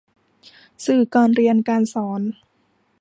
[0.85, 2.21] สื่อการเรียนการสอน